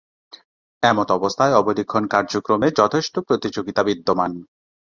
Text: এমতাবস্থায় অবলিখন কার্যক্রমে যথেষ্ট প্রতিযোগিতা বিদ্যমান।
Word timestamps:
এমতাবস্থায় 0.83 1.53
অবলিখন 1.53 2.03
কার্যক্রমে 2.07 2.67
যথেষ্ট 2.79 3.15
প্রতিযোগিতা 3.19 3.81
বিদ্যমান। 3.83 4.31